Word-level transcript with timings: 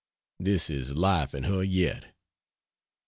This 0.39 0.67
is 0.71 0.95
life 0.95 1.35
in 1.35 1.43
her 1.43 1.63
yet. 1.63 2.11